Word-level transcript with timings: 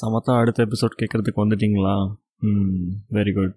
சமத்தா 0.00 0.38
அடுத்த 0.38 0.66
எபிசோட் 0.66 0.94
கேட்குறதுக்கு 1.00 1.42
வந்துட்டிங்களா? 1.42 2.16
ம் 2.36 2.88
very 3.10 3.32
good 3.34 3.56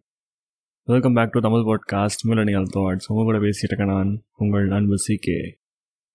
welcome 0.83 1.13
back 1.13 1.31
to 1.31 1.39
Tamil 1.39 1.59
podcast 1.59 2.27
millennial 2.27 2.67
thoughts 2.75 3.07
உங்க 3.07 3.23
கூட 3.23 3.37
பேசிட்டு 3.37 3.69
இருக்கேன் 3.69 3.87
நான் 3.87 4.23
உங்கள் 4.37 4.71
அன்பு 4.71 4.95
சிகே 5.07 5.57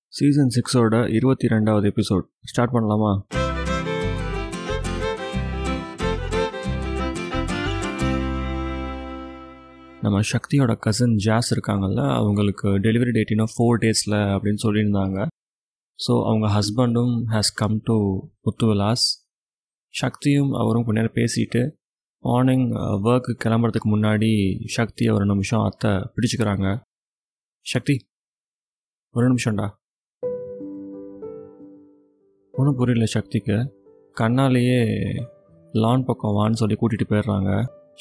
சீசன் 0.06 0.52
சிக்ஸோட 0.56 1.08
இருபத்தி 1.08 1.46
ரெண்டாவது 1.46 1.90
எபிசோட் 1.90 2.26
ஸ்டார்ட் 2.40 2.72
பண்ணலாமா? 2.72 3.12
நம்ம 10.00 10.20
சக்தியோட 10.20 10.78
கசின் 10.78 11.16
ஜாஸ் 11.16 11.54
இருக்காங்கல்ல 11.54 12.14
அவங்களுக்கு 12.14 12.68
டெலிவரி 12.78 13.12
டேட் 13.12 13.30
இன்னும் 13.30 13.52
ஃபோர் 13.58 13.80
டேஸில் 13.80 14.18
அப்படின்னு 14.34 14.62
சொல்லியிருந்தாங்க. 14.62 15.26
ஸோ 16.08 16.24
அவங்க 16.24 16.46
ஹஸ்பண்டும் 16.58 17.14
ஹேஸ் 17.32 17.52
கம் 17.54 17.80
டு 17.82 17.96
முத்துவிலாஸ் 18.46 19.23
சக்தியும் 19.94 20.52
அவரும் 20.52 20.84
கொஞ்ச 20.84 20.98
நேரம் 21.00 21.18
பேசிட்டு 21.20 21.62
மார்னிங் 22.24 22.66
ஒர்க்கு 23.08 23.32
uh, 23.32 23.40
கிளம்புறதுக்கு 23.42 23.88
முன்னாடி 23.92 24.28
சக்தியை 24.76 25.10
ஒரு 25.14 25.24
நிமிஷம் 25.26 25.64
அத்தை 25.64 25.90
பிடிச்சிக்கிறாங்க. 26.14 26.66
சக்தி 27.66 27.94
ஒரு 29.14 29.24
நிமிஷம்டா. 29.30 29.66
ஒன்றும் 32.54 32.78
புரியல 32.78 33.08
சக்திக்கு. 33.16 33.58
கண்ணாலேயே 34.16 34.80
லான் 35.74 36.04
பக்கம் 36.04 36.36
வான்னு 36.38 36.60
சொல்லி 36.62 36.78
கூட்டிகிட்டு 36.80 37.10
போயிடுறாங்க 37.10 37.52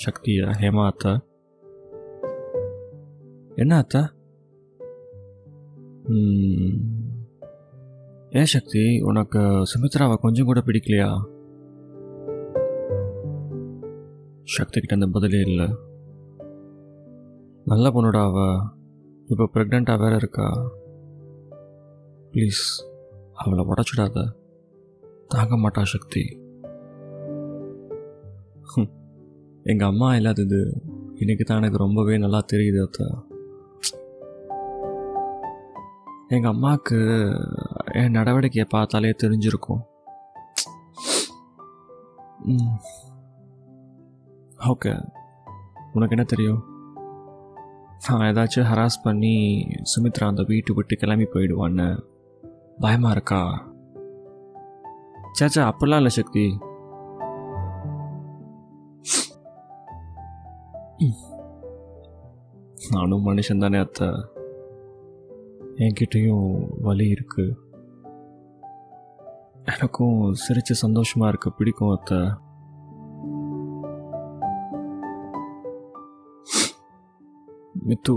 சக்தியை 0.06 0.48
ஹேமா 0.62 0.86
அத்தை. 0.86 1.14
என்ன 3.56 3.76
அத்தை? 3.76 4.04
ஏன் 8.40 8.52
சக்தி 8.56 8.84
உனக்கு 9.02 9.42
சுமித்ராவை 9.74 10.18
கொஞ்சம் 10.18 10.46
கூட 10.46 10.60
பிடிக்கலையா? 10.60 11.12
சக்தி 14.44 14.80
கிட்ட 14.80 14.94
அந்த 14.94 15.08
பதிலே 15.08 15.40
இல்லை. 15.42 15.68
நல்ல 17.66 17.90
பொண்ணுடா 17.90 18.24
அவ. 18.24 18.68
இப்போ 19.26 19.50
ப்ரெக்னெண்ட்டாக 19.54 20.00
வேற 20.00 20.16
இருக்கா. 20.16 20.72
ப்ளீஸ் 22.32 22.64
அவளை 23.34 23.66
உடச்சிடாத. 23.66 24.34
தாங்க 25.28 25.58
மாட்டா 25.58 25.84
சக்தி 25.84 26.42
எங்கள் 29.64 29.88
அம்மா 29.88 30.16
இல்லாதது 30.16 30.82
இன்னைக்கு 31.16 31.46
தான் 31.46 31.58
எனக்கு 31.58 31.78
ரொம்பவே 31.78 32.18
நல்லா 32.18 32.46
தெரியுது 32.54 32.88
அத்தா. 32.88 33.24
எங்கள் 36.28 36.52
அம்மாவுக்கு 36.52 36.98
என் 37.94 38.12
நடவடிக்கையை 38.12 38.66
பார்த்தாலே 38.70 39.10
தெரிஞ்சிருக்கும். 39.10 39.82
ம். 42.44 42.78
ஓகே. 44.68 45.10
உனக்கு 45.94 46.16
என்ன 46.16 46.24
தெரியும்? 46.24 46.64
நான் 48.10 48.34
ஏதாச்சும் 48.34 48.74
ஹராஸ் 48.74 49.04
பண்ணி 49.04 49.68
சுமித்ரா 49.96 50.28
அந்த 50.28 50.44
வீட்டு 50.44 50.74
விட்டு 50.74 50.96
கிளம்பி 50.96 51.24
போயிடுவான்னு 51.24 52.04
பயமாக 52.80 53.14
இருக்கா? 53.14 53.72
சேச்சா 55.40 55.72
அப்படிலாம் 55.72 55.96
இல்லை 55.96 56.10
சக்தி. 56.10 56.58
நானும் 62.92 63.26
மனுஷன் 63.26 63.60
தானே 63.60 63.78
அத்தை. 63.78 64.08
என்கிட்டயும் 65.76 66.68
வலி 66.82 67.08
இருக்கு. 67.08 67.58
எனக்கும் 69.66 70.34
சிரிச்சு 70.34 70.74
சந்தோஷமா 70.88 71.28
இருக்க. 71.28 71.50
பிடிக்கும் 71.50 71.90
அத்தை. 71.90 72.18
Mithu 77.88 78.14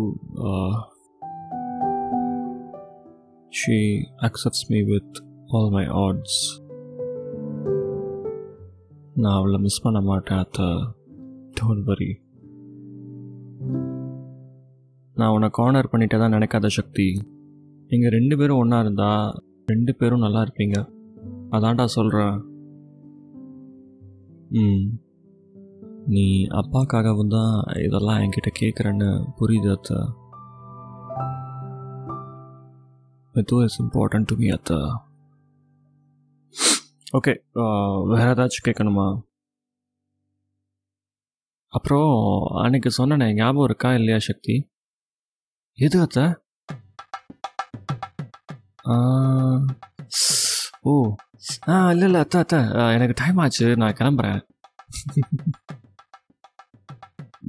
she 3.53 3.77
uh, 3.77 4.27
accepts 4.27 4.63
me 4.71 4.81
with 4.83 5.17
all 5.47 5.71
my 5.71 5.85
odds. 6.05 6.35
நான் 9.15 9.37
அவளை 9.37 9.59
மிஸ் 9.61 9.83
பண்ண 9.83 10.01
மாட்டேன் 10.01 10.39
அத்தை. 10.39 10.69
டோன்ட் 11.61 11.85
வரி 11.85 12.11
நான் 15.17 15.33
உன்னை 15.35 15.49
கார்னர் 15.53 15.91
பண்ணிட்டே 15.93 16.19
தான் 16.19 16.33
நினைக்காத 16.33 16.67
சக்தி. 16.67 17.07
நீங்கள் 17.89 18.11
ரெண்டு 18.11 18.37
பேரும் 18.37 18.59
ஒன்றா 18.59 18.81
இருந்தால் 18.81 19.31
ரெண்டு 19.67 19.95
பேரும் 19.95 20.19
நல்லா 20.19 20.41
இருப்பீங்க. 20.43 20.77
அதான்டா 21.51 21.85
சொல்கிறேன் 21.85 22.37
ம். 24.51 24.87
நீ 26.15 26.25
அப்பாக்காகவும் 26.61 27.33
தான் 27.35 27.55
இதெல்லாம் 27.85 28.21
என்கிட்ட 28.25 28.51
கேட்குறேன்னு 28.61 29.09
புரியுது 29.39 29.71
அத்தை. 29.77 29.99
Mithu 33.35 33.57
is 33.67 33.79
important 33.85 34.29
to 34.31 34.37
me 34.43 34.49
அத்தை? 34.57 34.79
ஓகே 37.19 37.33
வேறு 38.11 38.31
ஏதாச்சும் 38.33 38.67
கேட்கணுமா 38.69 39.07
அப்புறம் 41.73 42.11
அன்னைக்கு 42.63 42.91
சொன்னேனே 42.99 43.29
ஞாபகம் 43.35 43.69
இருக்கா 43.69 43.91
இல்லையா 43.99 44.19
சக்தி? 44.29 44.55
எது 45.79 45.97
அத்த? 46.05 46.21
ஓ 50.89 50.93
ஆ 51.69 51.77
இல்லை 51.93 52.07
இல்லை 52.09 52.21
அத்தா 52.25 52.39
அத்தா. 52.45 52.61
எனக்கு 52.97 53.15
டைம் 53.23 53.41
ஆச்சு 53.45 53.67
நான் 53.83 53.99
கிளம்புறேன். 54.01 54.41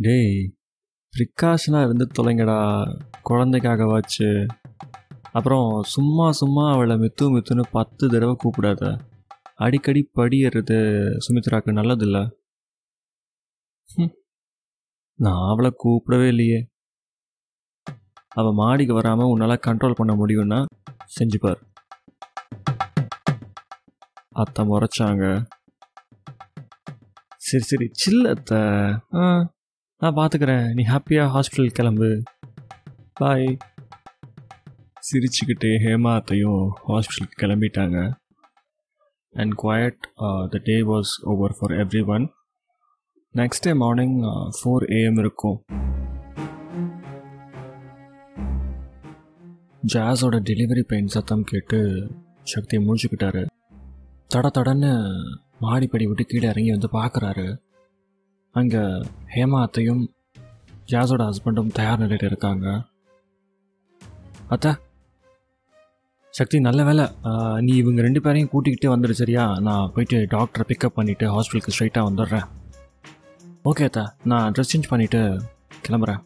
டேய் 0.07 0.55
ப்ரிகாஷனாக 1.13 1.83
இருந்து 1.83 2.07
தொலைங்கடா. 2.17 2.57
குழந்தைக்காகவாச்சு. 3.29 4.47
அப்புறம் 5.31 5.83
சும்மா 5.83 6.31
சும்மா 6.31 6.71
அவளை 6.71 6.95
மித்து 6.95 7.21
மித்துன்னு 7.21 7.61
பத்து 7.71 8.07
தடவை 8.07 8.35
கூப்பிடாத. 8.35 8.99
அடிக்கடி 9.55 10.09
படியறது 10.15 10.77
சுமித்ராக்கு 11.27 11.71
நல்லதில்ல. 11.71 12.31
நான் 15.15 15.49
அவளை 15.49 15.75
கூப்பிடவே 15.83 16.27
இல்லையே. 16.27 16.67
அவள் 18.27 18.53
மாடிக்கு 18.53 18.93
வராமல் 18.93 19.25
உன்னால் 19.25 19.59
கண்ட்ரோல் 19.67 19.95
பண்ண 19.95 20.15
முடியும்னா 20.15 20.65
செஞ்சுப்பார் 21.19 21.61
அத்தை 24.29 24.65
முறைச்சாங்க. 24.65 25.45
சரி 27.37 27.63
சரி 27.63 27.91
சில்லத்தை. 28.05 28.59
ஆ. 29.13 29.55
நான் 30.01 30.15
பார்த்துக்கிறேன் 30.17 30.65
நீ 30.77 30.83
ஹாப்பியாக 30.89 31.31
ஹாஸ்பிட்டல் 31.35 31.71
கிளம்பு. 31.77 32.09
பாய் 33.19 33.47
சிரிச்சுக்கிட்டே 35.07 35.71
ஹேமா 35.85 36.11
அத்தையும் 36.19 36.59
ஹாஸ்பிட்டலுக்கு 36.89 37.39
கிளம்பிட்டாங்க. 37.43 37.97
And 39.35 39.53
quite 39.63 39.99
the 40.53 40.61
day 40.69 40.77
was 40.91 41.13
over 41.33 41.55
for 41.59 41.73
everyone 42.15 42.25
next 43.35 43.65
day 43.67 43.73
morning 43.83 44.15
four 44.57 44.87
AM 44.99 45.19
இருக்கும். 45.23 45.57
ஜாஸோட 49.93 50.37
டெலிவரி 50.51 50.85
பெயின் 50.93 51.13
சத்தம் 51.17 51.47
கேட்டு 51.51 51.79
சக்தியை 52.53 52.81
முடிச்சுக்கிட்டாரு 52.87 53.45
தட 54.35 54.47
தடன்னு 54.57 54.91
மாடிப்படி 55.65 56.07
விட்டு 56.07 56.23
கீழே 56.31 56.47
இறங்கி 56.53 56.71
வந்து 56.75 56.89
பார்க்குறாரு 56.99 57.47
அங்கே 58.59 58.81
ஹேமா 59.33 59.59
அத்தையும் 59.65 60.03
ஜாஸோட 60.91 61.23
ஹஸ்பண்டும் 61.29 61.73
தயார் 61.77 62.01
நிலையில் 62.01 62.27
இருக்காங்க. 62.29 62.67
அத்தை 64.53 64.71
சக்தி 66.33 66.57
நல்ல 66.67 66.81
வேலை. 66.87 67.05
நீ 67.65 67.73
இவங்க 67.81 68.01
ரெண்டு 68.05 68.21
பேரையும் 68.25 68.51
கூட்டிக்கிட்டே 68.53 68.89
வந்துடு 68.93 69.15
சரியா? 69.21 69.43
நான் 69.67 69.91
போயிட்டு 69.93 70.17
டாக்டரை 70.33 70.65
பிக்கப் 70.71 70.97
பண்ணிவிட்டு 70.97 71.27
ஹாஸ்பிட்டலுக்கு 71.35 71.75
ஸ்ட்ரைட்டாக 71.75 72.07
வந்துடுறேன். 72.09 72.47
ஓகே 73.69 73.85
அத்தா. 73.89 74.03
நான் 74.31 74.51
ட்ரெஸ் 74.55 74.71
சேஞ்ச் 74.73 74.91
பண்ணிவிட்டு 74.91 75.21
கிளம்புறேன். 75.85 76.21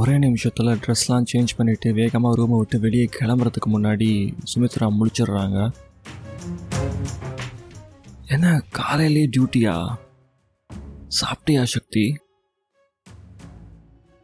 ஒரே 0.00 0.14
நிமிஷத்தில் 0.26 0.78
ட்ரெஸ்லாம் 0.84 1.26
சேஞ்ச் 1.32 1.56
பண்ணிவிட்டு 1.58 1.88
வேகமாக 2.00 2.38
ரூமை 2.40 2.58
விட்டு 2.60 2.76
வெளியே 2.84 3.08
கிளம்புறதுக்கு 3.18 3.68
முன்னாடி 3.74 4.08
சுமித்ரா 4.52 4.86
முடிச்சிடுறாங்க 4.98 5.58
என்ன 8.34 8.46
காலையிலே 8.78 9.24
டியூட்டியா 9.34 9.74
சாப்பிட்டியா 11.20 11.62
சக்தி? 11.62 12.18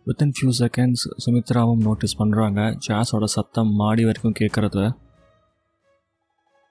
வித்தின் 0.07 0.33
ஃபியூ 0.37 0.53
செகண்ட்ஸ் 0.59 1.05
சுமித்ராவும் 1.27 1.77
நோட்டீஸ் 1.77 2.21
பண்ணுறாங்க 2.21 2.79
ஜாஸோட 2.87 3.25
சத்தம் 3.25 3.73
மாடி 3.73 4.05
வரைக்கும் 4.05 4.33
கேட்குறத 4.41 4.97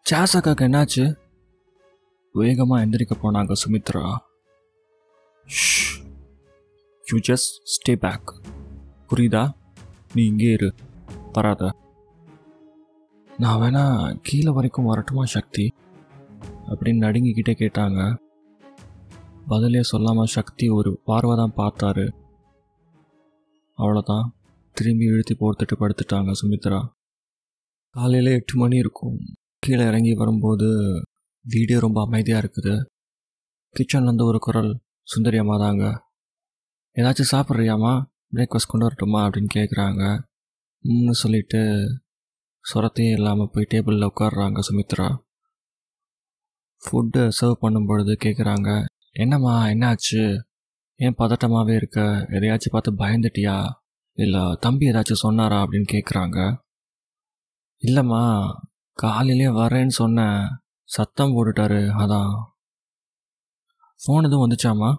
ஜாஸ் 0.04 0.38
அக்காக்கு 0.38 0.66
என்னாச்சு? 0.68 1.16
வேகமாக 2.34 2.86
எந்திரிக்க 2.86 3.12
போனாங்க 3.24 3.54
Sumitra. 3.64 4.16
You 7.06 7.18
just 7.28 7.58
stay 7.74 7.96
back 7.96 8.34
புரியுதா? 9.10 9.52
நீ 10.14 10.26
இங்கே 10.26 10.52
இரு. 10.52 10.74
வராத. 11.34 11.74
நான் 13.38 13.60
வேணா 13.62 14.16
கீழே 14.22 14.50
வரைக்கும் 14.50 14.86
வரட்டுமா 14.86 15.26
சக்தி? 15.26 15.74
அப்படின்னு 16.70 17.04
நடுங்கிக்கிட்டே 17.06 17.54
கேட்டாங்க. 17.64 18.27
பதிலே 19.50 19.82
சொல்லாமல் 19.84 20.34
சக்தி 20.36 20.70
ஒரு 20.70 21.02
பார்வை 21.06 21.36
தான் 21.36 21.58
பார்த்தாரு. 21.58 22.06
அவ்வளோதான் 23.78 24.26
திரும்பி 24.76 25.06
இழுத்தி 25.06 25.34
போர்த்துட்டு 25.40 25.76
படுத்துட்டாங்க 25.80 26.32
சுமித்ரா. 26.42 26.80
காலையில் 27.96 28.32
எட்டு 28.32 28.56
மணி 28.58 28.78
இருக்கும். 28.78 29.18
கீழே 29.60 29.86
இறங்கி 29.86 30.14
வரும்போது 30.14 30.68
வீடே 31.46 31.80
ரொம்ப 31.80 32.02
அமைதியாக 32.02 32.42
இருக்குது. 32.44 32.76
கிச்சன்லேருந்து 33.76 34.24
ஒரு 34.24 34.40
குரல் 34.40 34.72
சுந்தரி 35.04 35.38
அம்மா 35.38 35.58
தாங்க. 35.58 35.86
ஏதாச்சும் 36.96 37.32
சாப்பிட்றியாம்மா? 37.32 37.94
பிரேக்ஃபாஸ்ட் 38.36 38.72
கொண்டு 38.72 38.86
வரட்டுமா? 38.86 39.22
அப்படின்னு 39.28 39.54
கேட்குறாங்க 39.56 40.04
ம்னு 40.86 41.12
சொல்லிட்டு 41.12 41.62
சொரத்தையும் 42.66 43.18
இல்லாமல் 43.18 43.50
போய் 43.54 43.68
டேபிளில் 43.70 44.10
உட்காடுறாங்க 44.12 44.60
சுமித்ரா. 44.70 45.08
ஃபுட்டு 46.84 47.32
சர்வ் 47.42 47.62
பண்ணும் 47.64 47.86
பொழுது 47.86 48.14
கேட்குறாங்க 48.26 48.70
என்னம்மா 49.20 49.66
என்னாச்சு? 49.66 50.42
ஏன் 50.96 51.16
பதட்டமாகவே 51.18 51.76
இருக்க? 51.76 52.02
எதையாச்சும் 52.30 52.70
பார்த்து 52.70 52.92
பயந்துட்டியா? 52.94 53.72
இல்லை 54.18 54.58
தம்பி 54.60 54.88
ஏதாச்சும் 54.88 55.24
சொன்னாரா 55.24 55.64
அப்படின்னு 55.64 55.88
கேட்குறாங்க 55.92 56.58
இல்லைம்மா 57.84 58.24
காலையிலே 58.94 59.46
வரேன்னு 59.46 59.88
சொன்னேன். 59.88 60.48
சத்தம் 60.84 61.32
போட்டுட்டாரு 61.32 61.80
அதான். 61.98 62.34
ஃபோன் 64.02 64.26
எதுவும் 64.26 64.50
வந்துச்சாம்மா? 64.50 64.92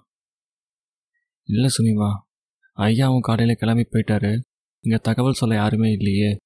இல்லை 1.43 1.71
சுமிமா 1.79 2.11
ஐயாவும் 2.77 3.21
காலையில் 3.21 3.57
கிளம்பி 3.57 3.87
போயிட்டாரு. 3.91 4.41
இங்கே 4.81 4.99
தகவல் 5.03 5.33
சொல்ல 5.33 5.55
யாருமே 5.55 5.91
இல்லையே. 5.93 6.37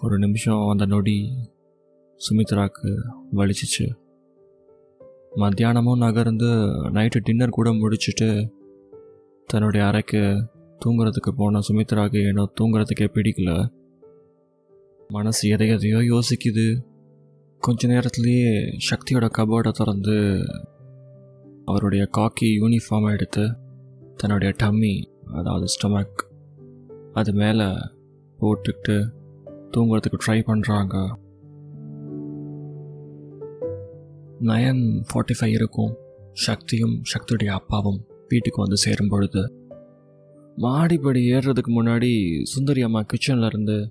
ஒரு 0.00 0.18
நிமிஷம் 0.18 0.68
அந்த 0.68 0.86
நொடி. 0.86 1.18
சுமித்ராக்கு 2.18 2.90
வலிச்சிச்சு. 3.32 3.86
மத்தியானமும் 5.36 5.96
நகர்ந்து 5.96 6.50
நைட்டு 6.90 7.20
டின்னர் 7.22 7.48
கூட 7.48 7.70
முடிச்சுட்டு 7.70 8.50
தன்னுடைய 9.46 9.86
அறைக்கு 9.86 10.48
தூங்குறதுக்கு 10.84 11.30
போன 11.36 11.58
சுமித்ராக்கு 11.58 12.26
ஏனோ 12.26 12.48
தூங்குறதுக்கே 12.60 13.08
பிடிக்கல. 13.14 13.68
மனசு 15.08 15.48
எதை 15.48 15.68
எதையோ 15.68 15.96
யோசிக்குது. 15.96 16.84
கொஞ்ச 17.62 17.88
நேரத்துலேயே 17.88 18.50
சக்தியோட 18.90 19.28
கபோர்டை 19.38 19.70
திறந்து 19.70 20.16
அவருடைய 21.64 22.08
காக்கி 22.18 22.48
யூனிஃபார்மை 22.60 23.12
எடுத்து 23.12 23.44
தன்னுடைய 24.16 24.54
டம்மி 24.62 25.04
அதாவது 25.34 25.66
ஸ்டமக் 25.74 26.22
அது 27.12 27.32
மேலே 27.32 27.64
போட்டுக்கிட்டு 28.40 28.96
தூங்குறதுக்கு 29.76 30.18
ட்ரை 30.26 30.38
பண்ணுறாங்க 30.46 30.96
நயன் 34.40 35.04
ஃபார்ட்டி 35.12 35.34
ஃபைவ் 35.40 35.48
இருக்கும். 35.48 35.96
சக்தியும் 36.32 37.02
சக்தியுடைய 37.12 37.46
அப்பாவும் 37.46 38.04
வீட்டுக்கு 38.28 38.60
வந்து 38.60 38.76
சேரும் 38.76 39.08
பொழுது 39.08 39.64
மாடிப்படி 40.56 41.30
ஏறுறதுக்கு 41.32 41.68
முன்னாடி 41.68 42.42
சுந்தரி 42.42 42.82
அம்மா 42.82 43.00
கிச்சனில் 43.00 43.44
இருந்து 43.44 43.90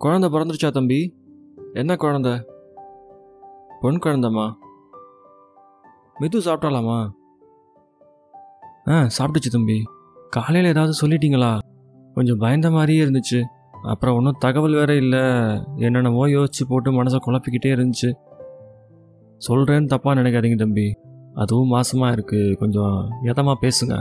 குழந்த 0.00 0.28
பிறந்துருச்சா 0.28 0.70
தம்பி? 0.70 1.14
என்ன 1.72 1.94
குழந்த? 1.94 2.44
பொன் 3.80 3.98
குழந்தம்மா. 3.98 4.54
மிது 6.20 6.38
சாப்பிட்டாலாமா? 6.38 7.10
ஆ 8.88 9.08
சாப்பிட்டுச்சு 9.18 9.50
தம்பி. 9.50 9.82
காலையில் 10.30 10.70
ஏதாவது 10.70 11.06
சொல்லிட்டீங்களா? 11.06 11.58
கொஞ்சம் 12.14 12.38
பயந்த 12.38 12.70
மாதிரியே 12.70 13.04
இருந்துச்சு. 13.04 13.42
அப்புறம் 13.82 14.16
ஒன்றும் 14.16 14.36
தகவல் 14.38 14.72
வேற 14.72 14.96
இல்லை. 14.96 15.18
என்னென்னமோ 15.76 16.26
யோசிச்சு 16.26 16.64
போட்டு 16.68 17.04
மனசை 17.04 17.16
குழப்பிக்கிட்டே 17.26 17.66
இருந்துச்சு. 17.66 18.12
சொல்கிறேன்னு 19.38 19.90
தப்பாக 19.92 20.18
நினைக்காதீங்க 20.20 20.58
தம்பி. 20.64 20.86
அதுவும் 21.34 21.72
மாசமாக 21.72 22.14
இருக்குது 22.16 22.56
கொஞ்சம் 22.56 22.94
எதமாக 23.22 23.56
பேசுங்க. 23.64 23.96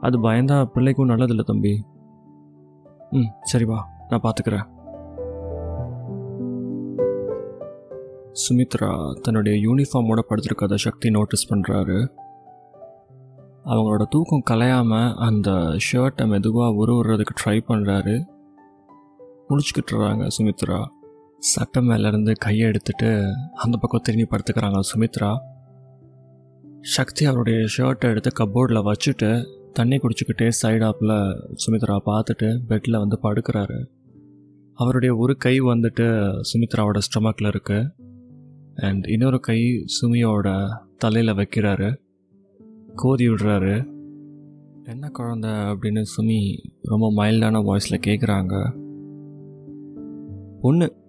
அது 0.00 0.16
பயந்தா 0.18 0.64
பிள்ளைக்கும் 0.74 1.10
நல்லதில்லை 1.10 1.44
தம்பி. 1.44 1.74
ம் 3.12 3.30
சரிப்பா 3.52 3.80
நான் 4.10 4.24
பார்த்துக்கிறேன் 4.24 4.66
சுமித்ரா 8.42 8.90
தன்னுடைய 9.22 9.56
யூனிஃபார்மோட 9.66 10.20
படுத்திருக்கத 10.28 10.74
சக்தி 10.74 11.10
நோட்டீஸ் 11.10 11.50
பண்ணுறாரு 11.50 11.98
அவங்களோட 13.64 14.04
தூக்கம் 14.04 14.46
கலையாமல் 14.50 15.14
அந்த 15.26 15.50
ஷர்ட்டை 15.86 16.26
மெதுவாக 16.26 16.78
உருவுறதுக்கு 16.80 17.34
ட்ரை 17.42 17.58
பண்ணுறாரு 17.68 18.14
முடிச்சுக்கிட்டுறாங்க 19.48 20.26
சுமித்ரா. 20.38 20.80
சட்டை 21.44 21.86
மேலேருந்து 21.86 22.34
கையை 22.38 22.66
எடுத்துட்டு 22.66 23.32
அந்த 23.54 23.76
பக்கம் 23.76 24.00
திரும்பி 24.02 24.36
படுத்துக்கிறாங்க 24.36 24.80
சுமித்ரா. 24.94 25.36
சக்தி 26.80 27.24
அவருடைய 27.24 27.66
ஷர்ட்டை 27.78 28.00
எடுத்து 28.00 28.30
கப்போர்டில் 28.38 28.92
வச்சுட்டு 28.92 29.44
தண்ணி 29.72 29.96
குடிச்சுக்கிட்டே 29.96 30.50
சைடாப்பில் 30.62 31.54
சுமித்ரா 31.66 31.98
பார்த்துட்டு 32.06 32.60
பெட்டில் 32.68 32.98
வந்து 32.98 33.18
படுக்கிறாரு. 33.22 33.86
அவருடைய 34.74 35.16
ஒரு 35.16 35.36
கை 35.36 35.60
வந்துட்டு 35.60 36.40
சுமித்ராவோட 36.54 36.98
ஸ்டொமக்கில் 36.98 37.46
இருக்கு. 37.46 37.92
அண்ட் 38.74 39.04
இன்னொரு 39.04 39.40
கை 39.40 39.84
சுமியோட 40.02 40.68
தலையில் 40.96 41.34
வைக்கிறாரு. 41.34 41.96
கோதி 42.94 43.28
விடுறாரு. 43.28 43.86
என்ன 44.84 45.10
குழந்த? 45.18 45.46
அப்படின்னு 45.46 46.02
சுமி 46.16 46.58
ரொம்ப 46.82 47.12
மைல்டான 47.12 47.62
வாய்ஸில் 47.62 48.00
கேட்குறாங்க 48.06 48.82
ஒன்று 50.60 51.02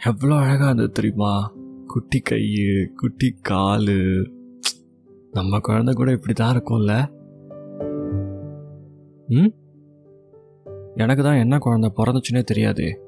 எவ்வளோ 0.00 0.34
அழகாக 0.34 0.64
இருந்தது 0.64 0.90
தெரியுமா? 0.90 1.52
குட்டி 1.86 2.20
கை 2.20 2.54
குட்டி 2.96 3.36
காலு. 3.48 4.24
நம்ம 5.30 5.58
குழந்த 5.58 5.92
கூட 5.92 6.12
இப்படி 6.12 6.32
தான் 6.32 6.56
இருக்கும்ல? 6.56 7.08
ம்? 9.26 9.52
எனக்கு 10.94 11.22
தான் 11.22 11.36
என்ன 11.36 11.56
குழந்த 11.56 11.90
பிறந்துச்சுன்னே 11.96 12.42
தெரியாது. 12.42 13.00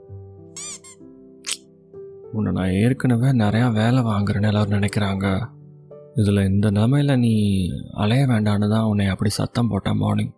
உன்னை 2.32 2.52
நான் 2.52 2.70
ஏற்கனவே 2.70 3.28
நிறையா 3.28 3.72
வேலை 3.72 4.02
வாங்குறேன்னு 4.02 4.46
எல்லோரும் 4.46 4.80
நினைக்கிறாங்க. 4.80 5.48
இதில் 6.14 6.44
இந்த 6.44 6.70
நிலமையில் 6.70 7.18
நீ 7.18 7.34
அலைய 7.90 8.26
வேண்டான்னு 8.26 8.68
தான் 8.68 8.84
உன்னை 8.84 9.06
அப்படி 9.06 9.30
சத்தம் 9.30 9.68
போட்டேன் 9.68 9.96
மார்னிங் 9.96 10.32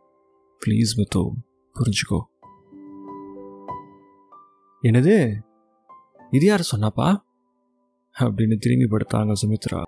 ப்ளீஸ் 0.66 0.92
மித்தோ 0.96 1.30
புரிஞ்சுக்கோ. 1.76 2.20
என்னது? 4.82 5.36
இது 6.30 6.46
யார் 6.46 6.68
சொன்னாப்பா? 6.76 7.08
அப்படின்னு 8.20 8.56
திரும்பி 8.56 8.86
படுத்தாங்க 8.90 9.32
சுமித்ரா. 9.42 9.82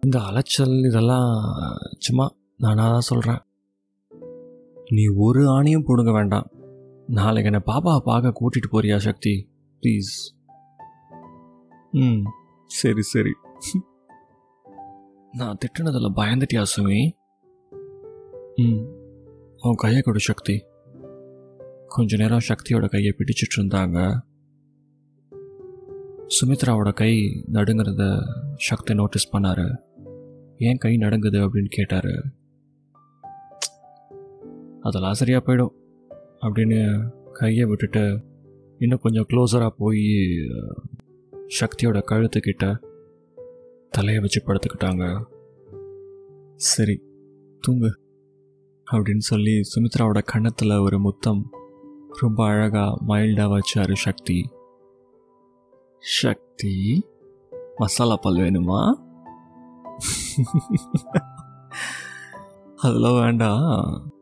இந்த 0.00 0.20
அலைச்சல் 0.20 0.76
இதெல்லாம் 0.84 1.32
சும்மா 1.98 2.26
நானாக 2.56 2.90
தான் 2.90 3.00
சொல்கிறேன் 3.00 3.42
நீ 4.90 5.06
ஒரு 5.16 5.42
ஆணியும் 5.48 5.84
போடுங்க 5.84 6.12
வேண்டாம். 6.12 6.50
நாளைக்கு 7.06 7.52
என்னை 7.52 7.60
பாப்பாவை 7.66 7.98
பார்க்க 7.98 8.32
கூட்டிகிட்டு 8.40 8.72
போறியா 8.72 8.96
சக்தி? 8.96 9.48
ப்ளீஸ் 9.80 10.12
ம் 11.90 12.24
சரி 12.66 13.02
சரி. 13.02 13.32
நான் 15.32 15.58
திட்டுனதில் 15.58 16.16
பயந்துட்டியா 16.16 16.64
சுமி? 16.76 17.12
ம் 18.54 18.82
உன் 19.58 19.74
கையை 19.74 20.00
கொடு 20.02 20.20
சக்தி. 20.20 20.64
கொஞ்ச 21.88 22.16
நேரம் 22.16 22.46
சக்தியோட 22.48 22.88
கையை 22.88 23.14
பிடிச்சிட்டு 23.18 23.56
இருந்தாங்க. 23.58 24.28
சுமித்ராவோட 26.30 26.92
கை 26.92 27.44
நடுங்கிறத 27.52 28.20
சக்தி 28.56 28.94
நோட்டீஸ் 28.94 29.36
பண்ணாரு. 29.36 29.76
ஏன் 30.58 30.76
கை 30.76 30.96
நடுங்குது? 30.96 31.38
அப்படின்னு 31.38 31.68
கேட்டார். 31.68 32.10
அதெல்லாம் 34.80 35.14
சரியாக 35.14 35.52
போயிடும் 35.52 35.70
அப்படின்னு 36.40 37.10
கையை 37.32 37.64
விட்டுட்டு 37.64 38.20
இன்னும் 38.78 38.98
கொஞ்சம் 39.02 39.26
க்ளோஸராக 39.30 39.68
போய் 39.76 40.06
சக்தியோட 41.60 42.02
கழுத்துக்கிட்ட 42.10 42.78
தலையை 43.90 44.20
வச்சு 44.20 44.42
படுத்துக்கிட்டாங்க. 44.46 45.24
சரி 46.56 47.02
தூங்கு 47.60 47.98
அப்படின்னு 48.92 49.18
சொல்லி 49.18 49.60
சுமித்ராவோட 49.74 50.22
கன்னத்தில் 50.24 50.70
ஒரு 50.70 50.98
முத்தம் 50.98 51.50
ரொம்ப 52.20 52.46
அழகாக 52.46 52.98
மைல்டாக 53.08 53.58
வச்சார் 53.58 53.92
சக்தி. 53.92 54.48
சக்தி. 56.02 57.06
மசாலா 57.76 58.16
பால் 58.16 58.34
வேணுமா? 58.34 58.92
அதெல்லாம் 62.76 63.20
வேண்டாம். 63.20 64.12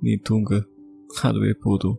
நீ 0.00 0.14
தூங்கு. 0.14 0.68
அதுவே 1.22 1.52
போதும். 1.60 1.98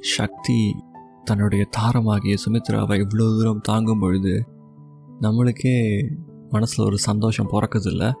சக்தி 0.00 0.76
தன்னுடைய 1.24 1.66
தாரமாகிய 1.78 2.36
சுமித்ராவை 2.46 2.96
இவ்வளோ 2.96 3.38
தூரம் 3.38 3.60
தாங்கும் 3.60 3.98
பொழுது 3.98 4.48
நம்மளுக்கே 5.20 6.08
மனசில் 6.48 6.86
ஒரு 6.86 6.98
சந்தோஷம் 6.98 7.50
பிறக்குதில்ல? 7.50 8.12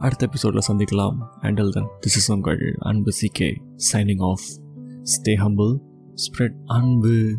அடுத்த 0.00 0.26
எபிசோடில் 0.26 0.68
சந்திக்கலாம். 0.68 1.16
அண்டல் 1.42 1.70
தன் 1.70 1.88
திஸ் 2.00 2.16
இஸ் 2.20 2.32
உங்கள் 2.32 2.76
அன்பு 2.78 3.10
CK 3.20 3.50
signing 3.92 4.22
off 4.22 4.40
stay 5.02 5.32
humble 5.32 5.78
spread 6.14 6.56
அன்பு. 6.66 7.38